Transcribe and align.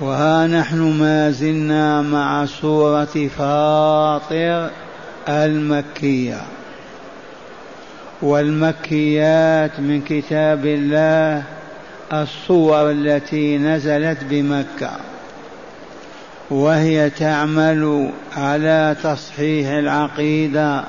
وها 0.00 0.46
نحن 0.46 0.78
ما 0.78 1.30
زلنا 1.30 2.02
مع 2.02 2.46
سورة 2.46 3.28
فاطر 3.38 4.70
المكية. 5.28 6.40
والمكيات 8.22 9.80
من 9.80 10.00
كتاب 10.00 10.66
الله 10.66 11.42
الصور 12.12 12.90
التي 12.90 13.58
نزلت 13.58 14.18
بمكة. 14.30 14.90
وهي 16.50 17.10
تعمل 17.10 18.10
على 18.36 18.96
تصحيح 19.02 19.68
العقيدة 19.68 20.84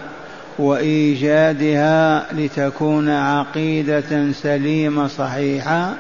وإيجادها 0.60 2.26
لتكون 2.34 3.10
عقيدة 3.10 4.32
سليمة 4.32 5.08
صحيحة 5.08 5.94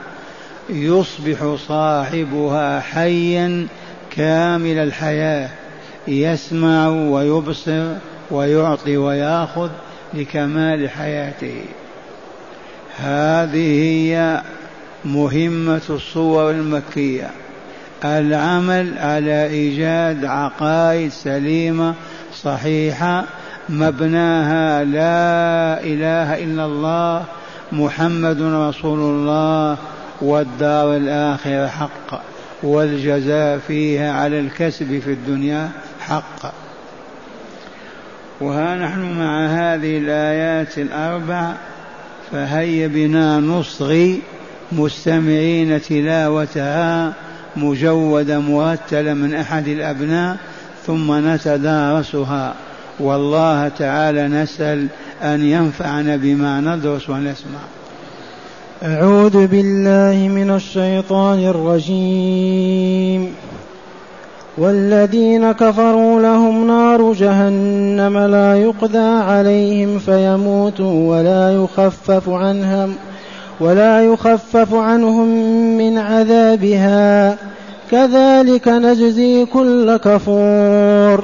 يصبح 0.69 1.55
صاحبها 1.67 2.79
حيا 2.79 3.67
كامل 4.11 4.77
الحياة 4.77 5.49
يسمع 6.07 6.87
ويبصر 6.87 7.85
ويعطي 8.31 8.97
ويأخذ 8.97 9.69
لكمال 10.13 10.89
حياته. 10.89 11.61
هذه 12.97 13.81
هي 13.81 14.41
مهمة 15.05 15.81
الصور 15.89 16.51
المكية. 16.51 17.29
العمل 18.05 18.97
على 18.97 19.45
إيجاد 19.45 20.25
عقائد 20.25 21.11
سليمة 21.11 21.93
صحيحة 22.33 23.23
مبناها 23.69 24.83
لا 24.83 25.83
إله 25.83 26.43
إلا 26.43 26.65
الله 26.65 27.23
محمد 27.71 28.41
رسول 28.41 28.99
الله 28.99 29.77
والدار 30.23 30.97
الآخرة 30.97 31.67
حق 31.67 32.21
والجزاء 32.63 33.57
فيها 33.67 34.11
على 34.11 34.39
الكسب 34.39 34.99
في 34.99 35.11
الدنيا 35.11 35.69
حق. 35.99 36.53
وها 38.41 38.75
نحن 38.75 39.19
مع 39.19 39.47
هذه 39.47 39.97
الآيات 39.97 40.77
الأربع 40.77 41.53
فهيا 42.31 42.87
بنا 42.87 43.39
نصغي 43.39 44.21
مستمعين 44.71 45.81
تلاوتها 45.81 47.13
مجودة 47.55 48.39
مرتلة 48.39 49.13
من 49.13 49.35
أحد 49.35 49.67
الأبناء 49.67 50.37
ثم 50.85 51.27
نتدارسها. 51.27 52.53
والله 52.99 53.67
تعالى 53.67 54.27
نسأل 54.27 54.87
أن 55.21 55.43
ينفعنا 55.43 56.15
بما 56.15 56.61
ندرس 56.61 57.09
ونسمع. 57.09 57.59
أعوذ 58.83 59.47
بالله 59.47 60.27
من 60.27 60.51
الشيطان 60.51 61.39
الرجيم. 61.39 63.33
والذين 64.57 65.51
كفروا 65.51 66.21
لهم 66.21 66.67
نار 66.67 67.13
جهنم 67.13 68.17
لا 68.17 68.55
يقضى 68.55 68.97
عليهم 68.97 69.99
فيموتوا 69.99 71.17
ولا 71.17 71.63
يخفف 71.63 72.29
عنهم 72.29 72.95
ولا 73.59 74.05
يخفف 74.05 74.73
عنهم 74.73 75.27
من 75.77 75.97
عذابها. 75.97 77.37
كذلك 77.91 78.67
نجزي 78.67 79.45
كل 79.45 79.97
كفور. 79.97 81.23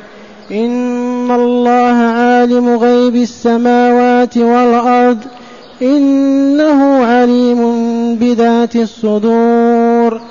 إن 0.51 1.31
الله 1.31 1.97
عالم 2.19 2.69
غيب 2.69 3.15
السماوات 3.15 4.37
والأرض 4.37 5.17
إنه 5.81 7.05
عليم 7.05 7.61
بذات 8.15 8.75
الصدور. 8.75 10.21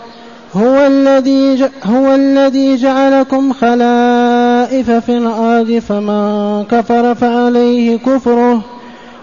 هو 0.55 0.87
الذي 0.87 1.69
هو 1.85 2.15
الذي 2.15 2.77
جعلكم 2.77 3.53
خلائف 3.53 4.91
في 4.91 5.19
الأرض 5.19 5.83
فمن 5.89 6.65
كفر 6.65 7.15
فعليه 7.15 7.99
كفره 7.99 8.65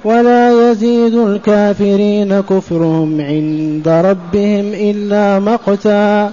ولا 0.04 0.72
يزيد 0.72 1.16
الكافرين 1.16 2.42
كفرهم 2.42 3.22
عند 3.22 3.88
ربهم 3.88 4.66
إلا 4.74 5.40
مقتا. 5.40 6.32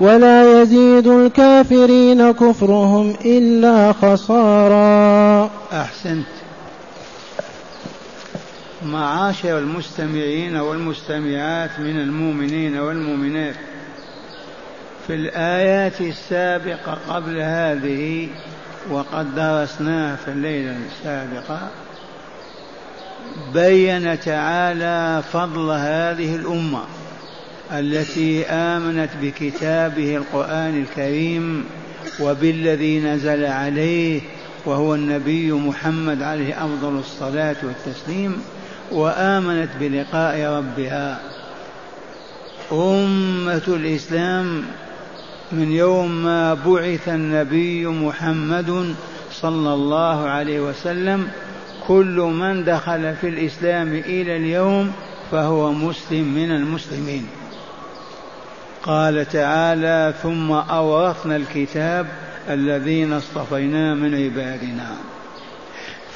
ولا 0.00 0.62
يزيد 0.62 1.06
الكافرين 1.06 2.32
كفرهم 2.32 3.16
إلا 3.24 3.92
خسارا. 3.92 5.50
أحسنت. 5.72 6.26
معاشر 8.86 9.58
المستمعين 9.58 10.56
والمستمعات 10.56 11.70
من 11.78 12.00
المؤمنين 12.00 12.78
والمؤمنات 12.78 13.54
في 15.06 15.14
الآيات 15.14 16.00
السابقة 16.00 16.98
قبل 17.08 17.40
هذه 17.40 18.28
وقد 18.90 19.34
درسناها 19.34 20.16
في 20.16 20.28
الليلة 20.30 20.76
السابقة 20.86 21.60
بين 23.54 24.20
تعالى 24.20 25.22
فضل 25.32 25.70
هذه 25.70 26.36
الأمة. 26.36 26.82
التي 27.72 28.44
آمنت 28.46 29.10
بكتابه 29.22 30.16
القرآن 30.16 30.82
الكريم 30.82 31.64
وبالذي 32.20 33.00
نزل 33.00 33.44
عليه 33.44 34.20
وهو 34.66 34.94
النبي 34.94 35.52
محمد 35.52 36.22
عليه 36.22 36.64
أفضل 36.64 36.98
الصلاة 36.98 37.56
والتسليم 37.62 38.36
وآمنت 38.92 39.68
بلقاء 39.80 40.40
ربها. 40.40 41.20
أمة 42.72 43.62
الإسلام 43.68 44.62
من 45.52 45.72
يوم 45.72 46.22
ما 46.24 46.54
بعث 46.54 47.08
النبي 47.08 47.86
محمد 47.86 48.94
صلى 49.32 49.74
الله 49.74 50.28
عليه 50.28 50.60
وسلم 50.60 51.28
كل 51.88 52.32
من 52.40 52.64
دخل 52.64 53.14
في 53.16 53.28
الإسلام 53.28 53.94
إلى 53.94 54.36
اليوم 54.36 54.92
فهو 55.30 55.72
مسلم 55.72 56.34
من 56.34 56.50
المسلمين. 56.50 57.26
قال 58.82 59.28
تعالى 59.28 60.14
ثم 60.22 60.52
أورثنا 60.52 61.36
الكتاب 61.36 62.06
الذين 62.50 63.12
اصطفينا 63.12 63.94
من 63.94 64.14
عبادنا. 64.14 64.90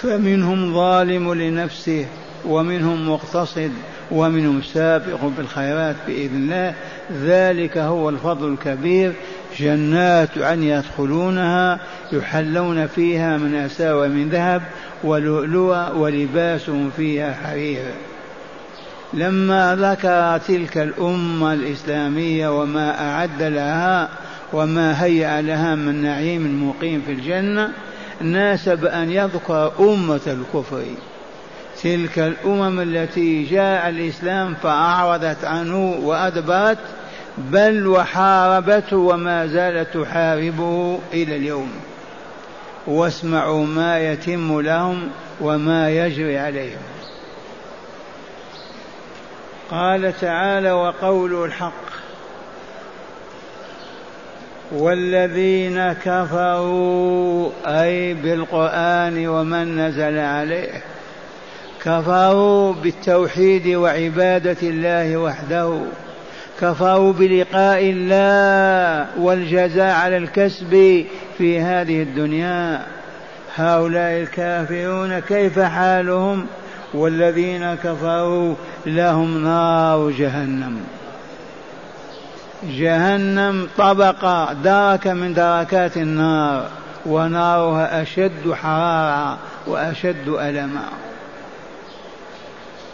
فمنهم 0.02 0.74
ظالم 0.74 1.34
لنفسه 1.34 2.06
ومنهم 2.44 3.08
مقتصد 3.10 3.72
ومنهم 4.10 4.62
سابق 4.62 5.24
بالخيرات 5.36 5.96
بإذن 6.06 6.36
الله. 6.36 6.74
ذلك 7.22 7.78
هو 7.78 8.08
الفضل 8.08 8.52
الكبير. 8.52 9.12
جنات 9.58 10.38
عن 10.38 10.62
يدخلونها 10.62 11.80
يحلون 12.12 12.86
فيها 12.86 13.36
من 13.36 13.54
أساوى 13.54 14.08
من 14.08 14.28
ذهب 14.28 14.62
ولؤلؤا 15.04 15.90
ولباسهم 15.90 16.90
فيها 16.96 17.34
حرير. 17.34 17.82
لما 19.12 19.76
ذكر 19.80 20.38
تلك 20.38 20.78
الأمة 20.78 21.52
الإسلامية 21.52 22.60
وما 22.60 23.08
أعد 23.08 23.42
لها 23.42 24.08
وما 24.52 25.04
هيأ 25.04 25.42
لها 25.42 25.74
من 25.74 26.02
نعيم 26.02 26.68
مقيم 26.68 27.02
في 27.06 27.12
الجنة 27.12 27.72
ناسب 28.20 28.84
أن 28.84 29.10
يذكر 29.10 29.72
أمة 29.80 30.20
الكفر. 30.26 30.82
تلك 31.82 32.18
الأمم 32.18 32.80
التي 32.80 33.42
جاء 33.42 33.88
الإسلام 33.88 34.54
فأعرضت 34.54 35.44
عنه 35.44 35.98
وأدبرت 36.02 36.78
بل 37.38 37.86
وحاربته 37.86 38.96
وما 38.96 39.46
زالت 39.46 39.98
تحاربه 39.98 40.98
إلى 41.12 41.36
اليوم. 41.36 41.70
واسمعوا 42.86 43.66
ما 43.66 43.98
يتم 43.98 44.60
لهم 44.60 45.08
وما 45.40 45.90
يجري 45.90 46.38
عليهم. 46.38 46.95
قال 49.70 50.20
تعالى 50.20 50.72
وقول 50.72 51.44
الحق 51.44 51.86
والذين 54.72 55.92
كفروا 55.92 57.50
أي 57.66 58.14
بالقرآن 58.14 59.28
ومن 59.28 59.78
نزل 59.86 60.18
عليه 60.18 60.82
كفروا 61.84 62.72
بالتوحيد 62.72 63.68
وعبادة 63.68 64.56
الله 64.62 65.16
وحده 65.16 65.78
كفروا 66.60 67.12
بلقاء 67.12 67.80
الله 67.82 69.06
والجزاء 69.20 69.94
على 69.94 70.16
الكسب 70.16 71.04
في 71.38 71.60
هذه 71.60 72.02
الدنيا. 72.02 72.86
هؤلاء 73.56 74.20
الكافرون 74.20 75.18
كيف 75.18 75.58
حالهم؟ 75.58 76.46
والذين 76.94 77.74
كفروا 77.74 78.54
لهم 78.86 79.44
نار 79.44 80.10
جهنم. 80.10 80.80
جهنم 82.64 83.68
طبقة 83.78 84.52
دركة 84.52 85.12
من 85.12 85.34
دركات 85.34 85.96
النار 85.96 86.68
ونارها 87.06 88.02
أشد 88.02 88.52
حرارة 88.52 89.38
وأشد 89.66 90.28
ألما. 90.28 90.88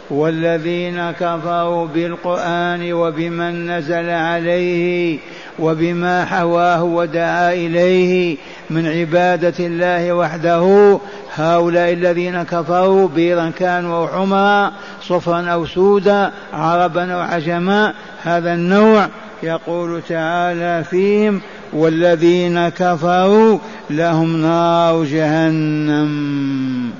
والذين 0.09 1.11
كفروا 1.11 1.87
بالقرآن 1.87 2.93
وبمن 2.93 3.71
نزل 3.71 4.09
عليه 4.09 5.19
وبما 5.59 6.25
حواه 6.25 6.83
ودعا 6.83 7.53
إليه 7.53 8.37
من 8.69 8.87
عبادة 8.87 9.53
الله 9.59 10.13
وحده. 10.13 10.99
هؤلاء 11.35 11.93
الذين 11.93 12.43
كفروا 12.43 13.07
بيضا 13.07 13.51
كانوا 13.59 13.97
أو 13.97 14.07
حمرا 14.07 14.71
صفرا 15.01 15.41
أو 15.41 15.65
سودا 15.65 16.31
عربا 16.53 17.13
أو 17.13 17.19
عجما 17.19 17.93
هذا 18.23 18.53
النوع 18.53 19.07
يقول 19.43 20.01
تعالى 20.09 20.83
فيهم 20.83 21.41
والذين 21.73 22.69
كفروا 22.69 23.59
لهم 23.89 24.41
نار 24.41 25.03
جهنم. 25.03 26.91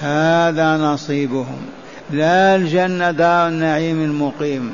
هذا 0.00 0.76
نصيبهم. 0.76 1.75
لا 2.10 2.56
الجنة 2.56 3.10
دار 3.10 3.48
النعيم 3.48 4.02
المقيم. 4.02 4.72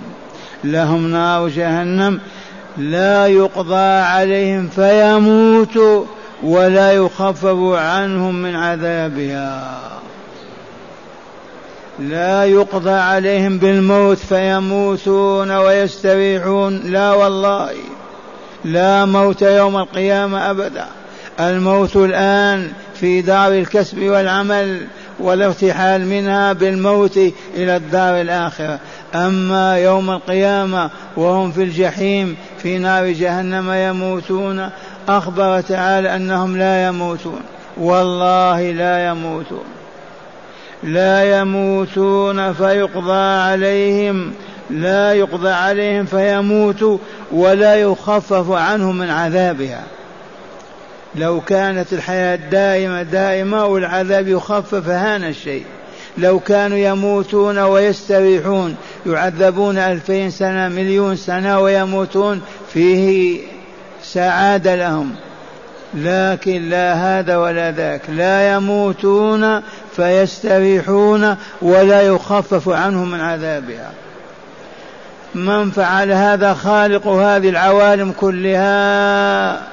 لهم 0.64 1.06
نار 1.06 1.48
جهنم 1.48 2.20
لا 2.78 3.26
يقضى 3.26 4.00
عليهم 4.00 4.68
فيموتوا 4.68 6.04
ولا 6.42 6.92
يخفف 6.92 7.58
عنهم 7.74 8.42
من 8.42 8.56
عذابها. 8.56 9.78
لا 11.98 12.44
يقضى 12.44 12.90
عليهم 12.90 13.58
بالموت 13.58 14.18
فيموتون 14.18 15.50
ويستريحون. 15.50 16.80
لا 16.84 17.12
والله 17.12 17.70
لا 18.64 19.04
موت 19.04 19.42
يوم 19.42 19.76
القيامة 19.76 20.50
أبدا. 20.50 20.86
الموت 21.40 21.96
الآن 21.96 22.72
في 22.94 23.22
دار 23.22 23.52
الكسب 23.52 23.98
والعمل. 23.98 24.86
والارتحال 25.22 26.06
منها 26.06 26.52
بالموت 26.52 27.16
إلى 27.54 27.76
الدار 27.76 28.20
الآخرة. 28.20 28.78
أما 29.14 29.78
يوم 29.78 30.10
القيامة 30.10 30.90
وهم 31.16 31.52
في 31.52 31.62
الجحيم 31.62 32.36
في 32.58 32.78
نار 32.78 33.06
جهنم 33.06 33.72
يموتون 33.72 34.70
أخبر 35.08 35.60
تعالى 35.60 36.16
أنهم 36.16 36.56
لا 36.56 36.86
يموتون. 36.86 37.40
والله 37.76 38.70
لا 38.70 39.08
يموتون. 39.08 39.64
لا 40.82 41.40
يموتون 41.40 42.52
فيقضى 42.52 43.40
عليهم 43.40 44.32
لا 44.70 45.12
يقضى 45.12 45.50
عليهم 45.50 46.04
فيموتوا 46.04 46.98
ولا 47.32 47.74
يخفف 47.74 48.50
عنهم 48.50 48.98
من 48.98 49.10
عذابها. 49.10 49.82
لو 51.14 51.40
كانت 51.40 51.92
الحياة 51.92 52.36
دائمة 52.36 53.02
دائمة 53.02 53.66
والعذاب 53.66 54.28
يخفف 54.28 54.88
هان 54.88 55.24
الشيء. 55.24 55.64
لو 56.18 56.40
كانوا 56.40 56.78
يموتون 56.78 57.58
ويستريحون 57.58 58.76
يعذبون 59.06 59.78
ألفين 59.78 60.30
سنة 60.30 60.68
مليون 60.68 61.16
سنة 61.16 61.60
ويموتون 61.60 62.42
فيه 62.72 63.40
سعادة 64.02 64.74
لهم. 64.74 65.14
لكن 65.94 66.68
لا 66.68 66.94
هذا 66.94 67.36
ولا 67.36 67.70
ذاك. 67.70 68.00
لا 68.08 68.54
يموتون 68.54 69.62
فيستريحون 69.96 71.36
ولا 71.62 72.02
يخفف 72.02 72.68
عنهم 72.68 73.10
من 73.10 73.20
عذابها. 73.20 73.90
من 75.34 75.70
فعل 75.70 76.12
هذا 76.12 76.54
خالق 76.54 77.06
هذه 77.06 77.48
العوالم 77.48 78.12
كلها 78.12 79.71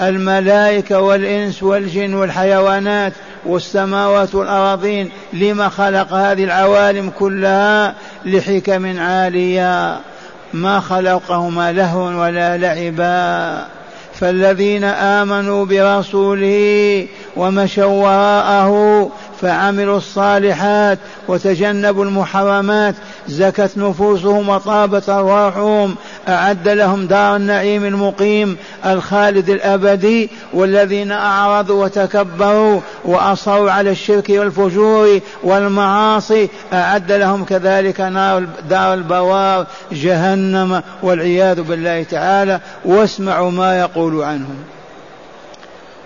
الملائكة 0.00 1.00
والإنس 1.00 1.62
والجن 1.62 2.14
والحيوانات 2.14 3.12
والسماوات 3.46 4.34
والأراضين 4.34 5.10
لما 5.32 5.68
خلق 5.68 6.12
هذه 6.12 6.44
العوالم 6.44 7.10
كلها 7.18 7.94
لحكم 8.24 9.00
عالية. 9.00 10.00
ما 10.52 10.80
خلقهما 10.80 11.72
لهوا 11.72 12.14
ولا 12.14 12.56
لعبا. 12.56 13.66
فالذين 14.20 14.84
آمنوا 14.84 15.64
برسوله 15.64 17.06
ومشوا 17.36 17.84
وراءه 17.84 19.10
فعملوا 19.40 19.96
الصالحات 19.96 20.98
وتجنبوا 21.28 22.04
المحرمات 22.04 22.94
زكت 23.28 23.70
نفوسهم 23.76 24.48
وطابت 24.48 25.08
أرواحهم 25.08 25.96
أعد 26.28 26.68
لهم 26.68 27.06
دار 27.06 27.36
النعيم 27.36 27.84
المقيم 27.84 28.56
الخالد 28.86 29.50
الأبدي 29.50 30.30
والذين 30.54 31.12
أعرضوا 31.12 31.84
وتكبروا 31.84 32.80
وأصروا 33.04 33.70
على 33.70 33.90
الشرك 33.90 34.30
والفجور 34.30 35.20
والمعاصي 35.42 36.48
أعد 36.72 37.12
لهم 37.12 37.44
كذلك 37.44 38.00
نار 38.00 38.46
دار 38.70 38.94
البوار 38.94 39.66
جهنم 39.92 40.82
والعياذ 41.02 41.62
بالله 41.62 42.02
تعالى. 42.02 42.60
واسمعوا 42.84 43.50
ما 43.50 43.80
يقول 43.80 44.22
عنهم. 44.22 44.56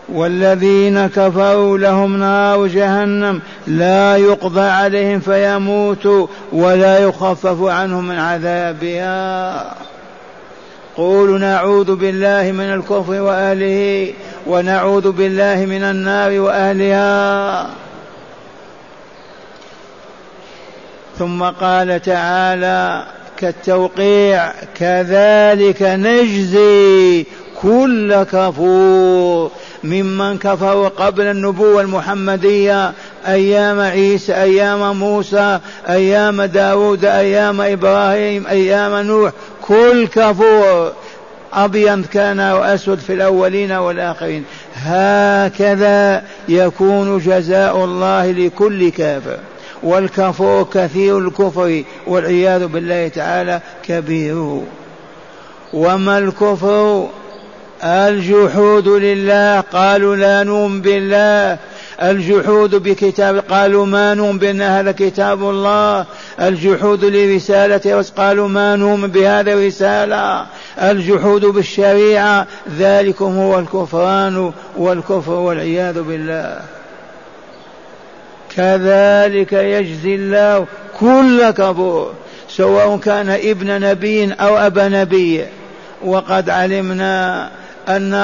والذين 0.08 1.06
كفروا 1.06 1.78
لهم 1.78 2.16
نار 2.16 2.66
جهنم 2.66 3.40
لا 3.66 4.16
يقضى 4.16 4.60
عليهم 4.60 5.20
فيموتوا 5.20 6.26
ولا 6.52 6.98
يخفف 6.98 7.62
عنهم 7.62 8.08
من 8.08 8.18
عذابها. 8.18 9.74
قولوا 10.96 11.38
نعوذ 11.38 11.94
بالله 11.94 12.52
من 12.52 12.74
الكفر 12.74 13.20
وأهله 13.20 14.12
ونعوذ 14.46 15.12
بالله 15.12 15.66
من 15.66 15.82
النار 15.82 16.40
وأهلها. 16.40 17.66
ثم 21.18 21.42
قال 21.42 22.02
تعالى 22.02 23.04
كالتوقيع 23.36 24.52
كذلك 24.74 25.82
نجزي 25.82 27.26
كل 27.64 28.22
كفور 28.22 29.50
ممن 29.84 30.38
كفروا 30.38 30.88
قبل 30.88 31.22
النبوة 31.22 31.81
المحمدية 31.81 32.93
أيام 33.27 33.81
عيسى 33.81 34.34
أيام 34.34 34.98
موسى 34.98 35.58
أيام 35.88 36.43
داود 36.43 37.05
أيام 37.05 37.60
إبراهيم 37.60 38.46
أيام 38.46 39.06
نوح 39.06 39.32
كل 39.62 40.06
كفور. 40.06 40.93
أبيض 41.53 42.06
كان 42.06 42.41
وأسود 42.41 42.98
في 42.98 43.12
الأولين 43.12 43.72
والآخرين. 43.72 44.44
هكذا 44.77 46.22
يكون 46.48 47.19
جزاء 47.19 47.84
الله 47.84 48.31
لكل 48.31 48.88
كافر. 48.91 49.38
والكفور 49.82 50.67
كثير 50.74 51.19
الكفر 51.19 51.82
والعياذ 52.06 52.67
بالله 52.67 53.08
تعالى 53.08 53.60
كبير. 53.88 54.60
وما 55.72 56.19
الكفر؟ 56.19 57.08
الجحود 57.84 58.88
لله 58.88 59.60
قالوا 59.60 60.17
لا 60.17 60.43
نؤمن 60.43 60.81
بالله. 60.81 61.58
الجحود 62.03 62.74
بكتاب 62.74 63.38
قالوا 63.38 63.86
ما 63.86 64.14
نؤمن 64.14 64.38
بأن 64.38 64.62
هذا 64.62 64.93
كتاب 64.93 65.50
الله. 65.50 66.06
الجحود 66.41 67.05
لرسالة 67.05 68.05
قالوا 68.17 68.48
ما 68.48 68.76
نؤمن 68.76 69.08
بهذا 69.08 69.53
الرسالة. 69.53 70.46
الجحود 70.79 71.44
بالشريعة 71.44 72.46
ذلكم 72.79 73.36
هو 73.36 73.58
الكفران 73.58 74.53
والكفر 74.76 75.32
والعياذ 75.32 76.03
بالله. 76.03 76.60
كذلك 78.56 79.53
يجزي 79.53 80.14
الله 80.14 80.67
كل 81.00 81.50
كفور 81.50 82.12
سواء 82.48 82.96
كان 82.96 83.29
ابن 83.31 83.81
نبي 83.81 84.32
أو 84.32 84.56
أبا 84.56 84.88
نبي. 84.88 85.44
وقد 86.05 86.50
علمنا 86.50 87.50
أن 87.88 88.14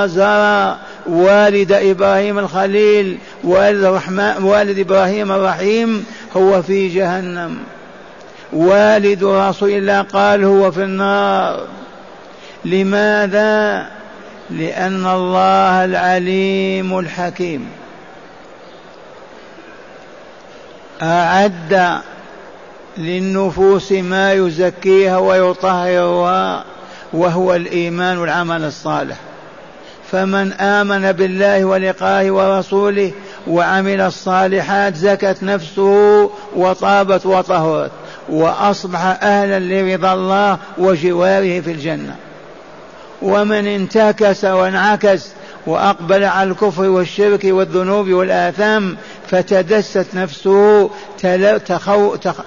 آزر 0.00 0.76
والد 1.06 1.72
إبراهيم 1.72 2.38
الخليل 2.38 3.18
والد, 3.44 3.84
الرحمن 3.84 4.44
والد 4.44 4.78
إبراهيم 4.78 5.32
الرحيم 5.32 6.06
هو 6.36 6.62
في 6.62 6.88
جهنم. 6.88 7.58
والد 8.52 9.24
رسول 9.24 9.70
الله 9.70 10.00
قال 10.00 10.44
هو 10.44 10.70
في 10.70 10.82
النار. 10.82 11.66
لماذا؟ 12.64 13.86
لأن 14.50 15.06
الله 15.06 15.84
العليم 15.84 16.98
الحكيم. 16.98 17.68
أعد 21.02 22.00
للنفوس 22.98 23.92
ما 23.92 24.32
يزكيها 24.32 25.18
ويطهرها. 25.18 26.64
وهو 27.12 27.54
الإيمان 27.54 28.18
والعمل 28.18 28.64
الصالح. 28.64 29.16
فمن 30.12 30.52
آمن 30.52 31.12
بالله 31.12 31.64
ولقائه 31.64 32.30
ورسوله 32.30 33.12
وعمل 33.46 34.00
الصالحات 34.00 34.96
زكت 34.96 35.36
نفسه 35.42 36.30
وطابت 36.56 37.26
وطهرت 37.26 37.90
وأصبح 38.28 39.18
أهلا 39.22 39.58
لرضا 39.58 40.14
الله 40.14 40.58
وجواره 40.78 41.60
في 41.60 41.72
الجنة. 41.72 42.16
ومن 43.22 43.66
انتكس 43.66 44.44
وانعكس 44.44 45.28
وأقبل 45.66 46.24
على 46.24 46.50
الكفر 46.50 46.88
والشرك 46.88 47.44
والذنوب 47.44 48.10
والآثام 48.10 48.96
فتدست 49.30 50.06
نفسه 50.14 50.90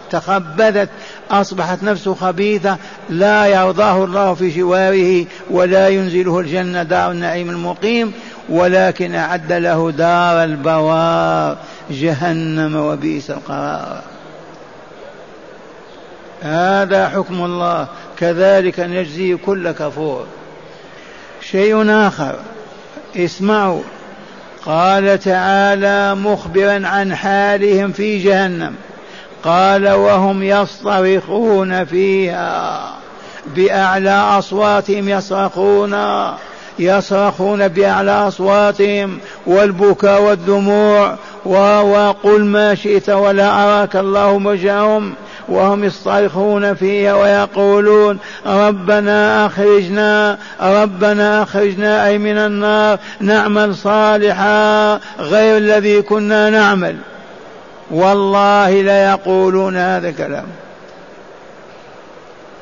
تخبثت 0.10 0.90
أصبحت 1.32 1.84
نفسه 1.84 2.14
خبيثة 2.14 2.78
لا 3.10 3.46
يرضاه 3.46 4.04
الله 4.04 4.34
في 4.34 4.50
جواره 4.50 5.26
ولا 5.50 5.88
ينزله 5.88 6.40
الجنة 6.40 6.84
دار 6.84 7.12
النعيم 7.12 7.50
المقيم 7.50 8.14
ولكن 8.50 9.16
أعد 9.16 9.54
له 9.54 9.92
دار 9.92 10.44
البوار 10.44 11.58
جهنم 11.92 12.76
وبئس 12.76 13.32
القرار. 13.32 14.02
هذا 16.42 17.10
حكم 17.10 17.44
الله 17.46 17.88
كذلك 18.20 18.80
نجزي 18.80 19.36
كل 19.36 19.72
كفور. 19.72 20.26
شيء 21.42 21.90
آخر 21.90 22.36
اسمعوا. 23.16 23.82
قال 24.66 25.20
تعالى 25.20 26.16
مخبرا 26.16 26.88
عن 26.88 27.16
حالهم 27.16 27.92
في 27.92 28.18
جهنم. 28.18 28.76
قال 29.44 29.90
وهم 29.90 30.44
يصطرخون 30.44 31.86
فيها. 31.86 32.90
بأعلى 33.56 34.12
أصواتهم 34.12 35.10
يصرخون. 35.10 35.96
يصرخون 36.80 37.68
بأعلى 37.68 38.12
أصواتهم. 38.12 39.18
والبكاء 39.48 40.22
والدموع. 40.22 41.16
وقل 41.46 42.46
ما 42.46 42.76
شئت 42.76 43.10
ولا 43.10 43.64
أراك 43.64 43.96
الله 43.96 44.32
وجههم 44.32 45.14
وهم 45.48 45.84
يصطرخون 45.84 46.74
فيها 46.74 47.14
ويقولون 47.14 48.18
ربنا 48.46 49.46
أخرجنا 49.46 50.38
ربنا 50.62 51.44
أخرجنا 51.44 52.08
أي 52.08 52.18
من 52.18 52.38
النار 52.38 53.00
نعمل 53.20 53.76
صالحا 53.76 55.00
غير 55.20 55.58
الذي 55.58 56.02
كنا 56.02 56.50
نعمل. 56.50 56.96
والله 57.92 58.82
ليقولون 58.82 59.78
هذا 59.78 60.10
الكلام. 60.10 60.46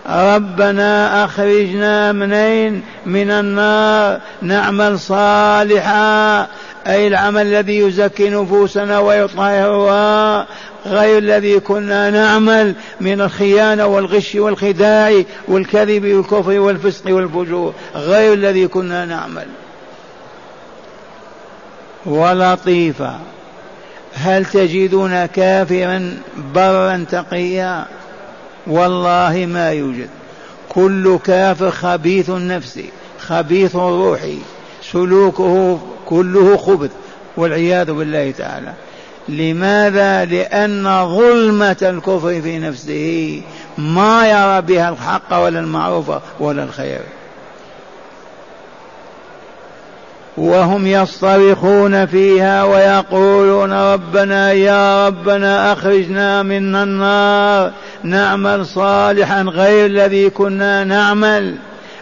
ربنا 0.09 1.23
أخرجنا 1.25 2.11
منين؟ 2.11 2.83
من 3.05 3.31
النار 3.31 4.19
نعمل 4.41 4.99
صالحا 4.99 6.47
أي 6.87 7.07
العمل 7.07 7.41
الذي 7.41 7.77
يزكي 7.77 8.29
نفوسنا 8.29 8.99
ويطهرها 8.99 10.47
غير 10.85 11.17
الذي 11.17 11.59
كنا 11.59 12.09
نعمل 12.09 12.75
من 13.01 13.21
الخيانة 13.21 13.85
والغش 13.85 14.35
والخداع 14.35 15.23
والكذب 15.47 16.05
والكفر 16.05 16.59
والفسق 16.59 17.13
والفجور 17.13 17.73
غير 17.95 18.33
الذي 18.33 18.67
كنا 18.67 19.05
نعمل. 19.05 19.47
ولطيفة 22.05 23.15
هل 24.13 24.45
تجدون 24.45 25.25
كافرا 25.25 26.17
برا 26.55 27.05
تقيا؟ 27.11 27.85
والله 28.67 29.45
ما 29.49 29.71
يوجد. 29.71 30.09
كل 30.69 31.19
كافر 31.23 31.71
خبيث 31.71 32.29
النفس 32.29 32.79
خبيث 33.19 33.75
روحي 33.75 34.37
سلوكه 34.91 35.79
كله 36.11 36.57
خبث 36.57 36.91
والعياذ 37.37 37.91
بالله 37.91 38.31
تعالى. 38.31 38.73
لماذا؟ 39.29 40.25
لأن 40.25 41.07
ظلمة 41.17 41.77
الكفر 41.81 42.41
في 42.41 42.59
نفسه 42.59 43.41
ما 43.77 44.27
يرى 44.27 44.61
بها 44.61 44.89
الحق 44.89 45.37
ولا 45.37 45.59
المعروف 45.59 46.11
ولا 46.39 46.63
الخير. 46.63 46.99
وهم 50.37 50.87
يصطرخون 50.87 52.05
فيها 52.05 52.63
ويقولون 52.63 53.73
ربنا 53.73 54.51
يا 54.51 55.07
ربنا 55.07 55.73
أخرجنا 55.73 56.43
من 56.43 56.75
النار 56.75 57.71
نعمل 58.03 58.65
صالحا 58.65 59.41
غير 59.41 59.85
الذي 59.85 60.29
كنا 60.29 60.83
نعمل. 60.83 61.55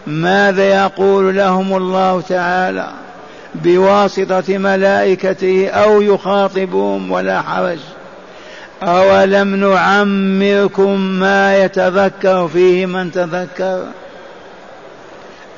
ماذا 0.07 0.63
يقول 0.63 1.35
لهم 1.35 1.77
الله 1.77 2.21
تعالى؟ 2.21 3.08
بواسطة 3.55 4.57
ملائكته 4.57 5.67
أو 5.67 6.01
يخاطبهم 6.01 7.11
ولا 7.11 7.41
حرج. 7.41 7.79
أولم 8.83 9.55
نعمركم 9.55 10.99
ما 10.99 11.57
يتذكر 11.57 12.47
فيه 12.47 12.85
من 12.85 13.11
تذكر؟ 13.11 13.83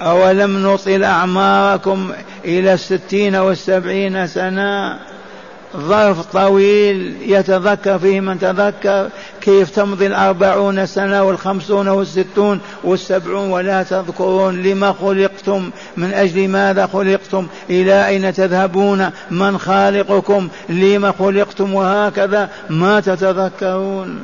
أولم 0.01 0.67
نطل 0.67 1.03
أعماركم 1.03 2.11
إلى 2.45 2.73
الستين 2.73 3.35
والسبعين 3.35 4.27
سنة؟ 4.27 4.99
ظرف 5.77 6.25
طويل 6.25 7.15
يتذكر 7.25 7.99
فيه 7.99 8.19
من 8.19 8.39
تذكر؟ 8.39 9.09
كيف 9.41 9.69
تمضي 9.69 10.07
الأربعون 10.07 10.85
سنة 10.85 11.23
والخمسون 11.23 11.87
والستون 11.87 12.59
والسبعون 12.83 13.49
ولا 13.49 13.83
تذكرون 13.83 14.63
لما 14.63 14.95
خلقتم؟ 15.01 15.71
من 15.97 16.13
أجل 16.13 16.47
ماذا 16.47 16.87
خلقتم؟ 16.87 17.47
إلى 17.69 18.07
أين 18.07 18.33
تذهبون؟ 18.33 19.09
من 19.31 19.57
خالقكم؟ 19.57 20.47
لما 20.69 21.13
خلقتم؟ 21.19 21.73
وهكذا 21.73 22.49
ما 22.69 22.99
تتذكرون. 22.99 24.19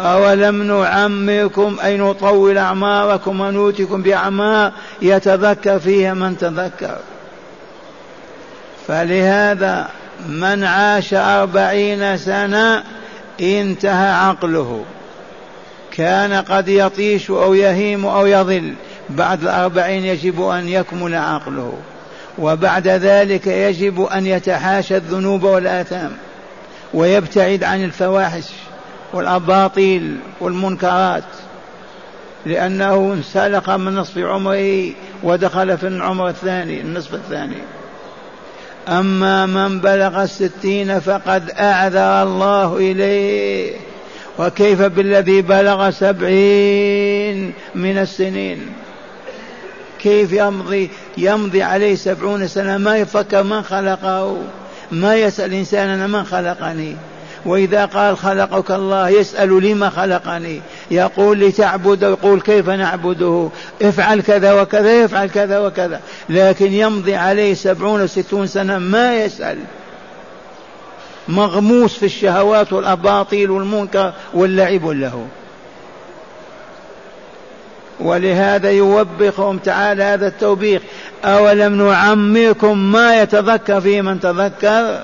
أولم 0.00 0.62
نعمركم 0.62 1.76
أي 1.84 1.96
نطول 1.96 2.58
أعماركم 2.58 3.40
ونوتكم 3.40 4.02
بأعمار 4.02 4.72
يتذكر 5.02 5.78
فيها 5.78 6.14
من 6.14 6.38
تذكر. 6.38 6.96
فلهذا 8.88 9.88
من 10.28 10.64
عاش 10.64 11.14
أربعين 11.14 12.16
سنة 12.16 12.82
انتهى 13.40 14.12
عقله. 14.12 14.84
كان 15.92 16.32
قد 16.32 16.68
يطيش 16.68 17.30
أو 17.30 17.54
يهيم 17.54 18.06
أو 18.06 18.26
يضل. 18.26 18.74
بعد 19.10 19.42
الأربعين 19.42 20.04
يجب 20.04 20.42
أن 20.42 20.68
يكمل 20.68 21.14
عقله. 21.14 21.72
وبعد 22.38 22.88
ذلك 22.88 23.46
يجب 23.46 24.02
أن 24.02 24.26
يتحاشى 24.26 24.96
الذنوب 24.96 25.42
والآثام. 25.42 26.10
ويبتعد 26.94 27.64
عن 27.64 27.84
الفواحش 27.84 28.44
والأباطيل 29.12 30.16
والمنكرات. 30.40 31.24
لأنه 32.46 33.12
انسلخ 33.12 33.70
من 33.70 33.94
نصف 33.94 34.18
عمره 34.18 34.90
ودخل 35.22 35.78
في 35.78 35.86
العمر 35.86 36.28
الثاني 36.28 36.80
النصف 36.80 37.14
الثاني. 37.14 37.56
أما 38.88 39.46
من 39.46 39.80
بلغ 39.80 40.22
الستين 40.22 41.00
فقد 41.00 41.50
أعذر 41.50 42.22
الله 42.22 42.76
إليه. 42.76 43.72
وكيف 44.38 44.82
بالذي 44.82 45.42
بلغ 45.42 45.90
سبعين 45.90 47.52
من 47.74 47.98
السنين؟ 47.98 48.66
كيف 49.98 50.32
يمضي 50.32 50.90
يمضي 51.16 51.62
عليه 51.62 51.94
سبعون 51.94 52.48
سنة؟ 52.48 52.78
ما 52.78 52.96
يفكر 52.96 53.42
من 53.42 53.62
خلقه. 53.62 54.36
ما 54.92 55.16
يسأل 55.16 55.52
الإنسان 55.52 55.88
أنا 55.88 56.06
من 56.06 56.24
خلقني. 56.24 56.96
وإذا 57.46 57.84
قال 57.84 58.18
خلقك 58.18 58.70
الله 58.70 59.08
يسأل 59.08 59.62
لما 59.62 59.90
خلقني؟ 59.90 60.60
يقول 60.90 61.40
لتعبد 61.40 62.02
يقول 62.02 62.40
كيف 62.40 62.68
نعبده؟ 62.68 63.48
افعل 63.82 64.20
كذا 64.20 64.62
وكذا 64.62 65.02
يفعل 65.02 65.28
كذا 65.28 65.58
وكذا. 65.58 66.00
لكن 66.28 66.72
يمضي 66.72 67.14
عليه 67.14 67.54
سبعون 67.54 68.06
ستون 68.06 68.46
سنة 68.46 68.78
ما 68.78 69.16
يسأل. 69.16 69.58
مغموس 71.28 71.94
في 71.94 72.06
الشهوات 72.06 72.72
والأباطيل 72.72 73.50
والمنكر 73.50 74.12
واللعب 74.34 74.86
له. 74.86 75.26
ولهذا 78.00 78.70
يوبخهم 78.70 79.58
تعالى 79.58 80.02
هذا 80.02 80.26
التوبيخ. 80.26 80.82
أولم 81.24 81.88
نعمركم 81.88 82.78
ما 82.92 83.22
يتذكر 83.22 83.80
فيه 83.80 84.02
من 84.02 84.20
تذكر؟ 84.20 85.02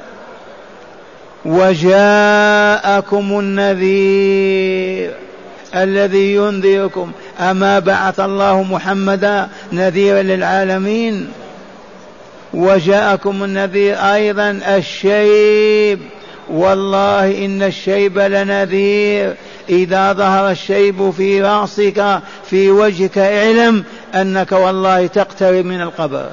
وجاءكم 1.45 3.39
النذير 3.39 5.11
الذي 5.75 6.35
ينذركم. 6.35 7.13
أما 7.41 7.79
بعث 7.79 8.21
الله 8.21 8.63
محمدا 8.63 9.49
نذيرا 9.73 10.23
للعالمين. 10.23 11.29
وجاءكم 12.55 13.45
النذير 13.45 13.97
أيضا 13.97 14.61
الشيب. 14.69 16.01
والله 16.51 17.45
إن 17.45 17.63
الشيب 17.63 18.19
لنذير. 18.19 19.35
إذا 19.69 20.13
ظهر 20.13 20.51
الشيب 20.51 21.11
في 21.11 21.43
رأسك 21.43 22.21
في 22.51 22.71
وجهك 22.71 23.19
اعلم 23.19 23.85
أنك 24.15 24.53
والله 24.53 25.07
تقترب 25.07 25.65
من 25.65 25.81
القبر. 25.81 26.31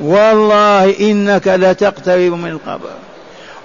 والله 0.00 1.00
إنك 1.00 1.48
لتقترب 1.48 2.32
من 2.32 2.50
القبر. 2.50 2.90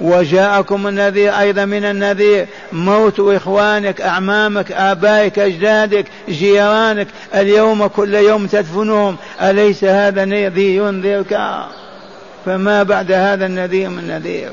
وجاءكم 0.01 0.87
النذير 0.87 1.39
أيضا 1.39 1.65
من 1.65 1.85
النذير 1.85 2.47
موت 2.71 3.19
إخوانك 3.19 4.01
أعمامك 4.01 4.71
آبائك 4.71 5.39
أجدادك 5.39 6.05
جيرانك 6.29 7.07
اليوم 7.35 7.87
كل 7.87 8.13
يوم 8.13 8.47
تدفنهم. 8.47 9.15
أليس 9.41 9.83
هذا 9.83 10.23
الذي 10.23 10.75
ينذرك 10.75 11.39
فما 12.45 12.83
بعد 12.83 13.11
هذا 13.11 13.45
النذير 13.45 13.89
من 13.89 14.07
نذير. 14.07 14.51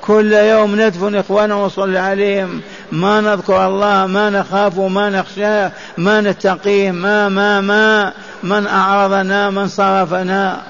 كل 0.00 0.32
يوم 0.32 0.80
ندفن 0.80 1.14
إخواننا 1.14 1.54
ونصلي 1.54 1.98
عليهم. 1.98 2.60
ما 2.92 3.20
نذكر 3.20 3.66
الله 3.66 4.06
ما 4.06 4.30
نخاف 4.30 4.78
ما 4.78 5.10
نخشاه 5.10 5.72
ما 5.98 6.20
نتقيه 6.20 6.90
ما 6.90 7.28
ما 7.28 7.60
ما. 7.60 8.12
من 8.48 8.66
أعرضنا 8.66 9.50
من 9.50 9.68
صرفنا. 9.68 10.62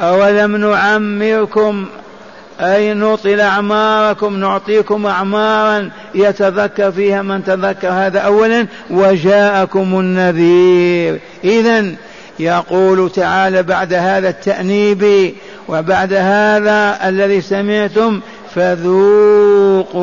أولم 0.00 0.56
نعمركم؟ 0.56 1.86
أي 2.60 2.94
نطل 2.94 3.40
أعماركم 3.40 4.36
نعطيكم 4.36 5.06
أعمارا 5.06 5.90
يتذكر 6.14 6.92
فيها 6.92 7.22
من 7.22 7.44
تذكر 7.44 7.88
هذا. 7.88 8.20
أولا 8.20 8.66
وجاءكم 8.90 10.00
النذير. 10.00 11.20
إذا 11.44 11.84
يقول 12.38 13.10
تعالى 13.10 13.62
بعد 13.62 13.94
هذا 13.94 14.28
التأنيب 14.28 15.34
وبعد 15.68 16.12
هذا 16.12 17.08
الذي 17.08 17.40
سمعتم 17.40 18.20
فذوقوا. 18.54 19.96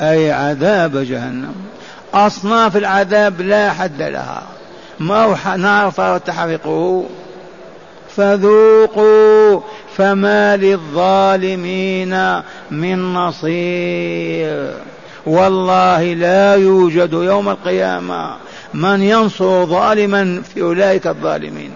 أي 0.00 0.32
عذاب 0.32 0.96
جهنم. 0.96 1.54
أصناف 2.14 2.76
العذاب 2.76 3.40
لا 3.40 3.72
حد 3.72 4.02
لها. 4.02 4.42
ما 5.00 5.24
هو 5.24 5.56
نار 5.56 6.18
تحرقه. 6.18 7.04
فذوقوا 8.16 9.60
فما 9.96 10.56
للظالمين 10.56 12.42
من 12.70 13.14
نصير. 13.14 14.72
والله 15.26 16.02
لا 16.02 16.54
يوجد 16.54 17.12
يوم 17.12 17.48
القيامة 17.48 18.36
من 18.74 19.02
ينصر 19.02 19.64
ظالما 19.64 20.42
في 20.54 20.62
أولئك 20.62 21.06
الظالمين. 21.06 21.70